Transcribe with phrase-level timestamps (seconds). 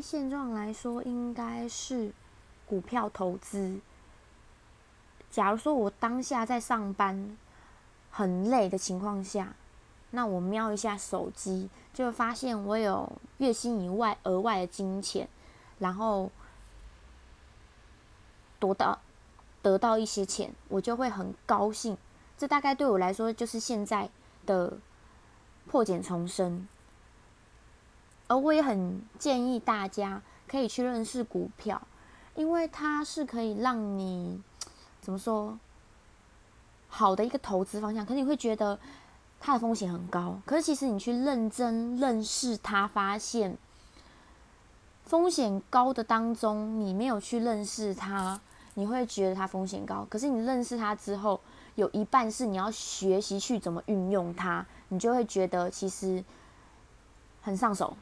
[0.00, 2.12] 现状来说，应该是
[2.66, 3.80] 股票投资。
[5.30, 7.36] 假如说我当下在上班
[8.10, 9.54] 很累的情况下，
[10.10, 15.28] 那我瞄一下手机，就发现我有月薪以外额外的金钱，
[15.78, 16.30] 然后
[18.60, 19.00] 得到
[19.60, 21.98] 得到一些钱，我就会很高兴。
[22.38, 24.08] 这大概对我来说就是现在
[24.46, 24.78] 的
[25.66, 26.68] 破茧重生。
[28.26, 31.80] 而我也很建议大家可以去认识股票，
[32.34, 34.40] 因为它是可以让你
[35.00, 35.58] 怎么说
[36.88, 38.04] 好的一个投资方向。
[38.04, 38.78] 可是你会觉得
[39.40, 43.56] 它的风险很高，可是其实你去认真认识它，发现
[45.04, 48.40] 风险高的当中，你没有去认识它，
[48.72, 50.06] 你会觉得它风险高。
[50.08, 51.38] 可是你认识它之后，
[51.74, 56.24] 有一半是你要学习去怎么运用它，你就会觉得其实
[57.42, 57.94] 很上手。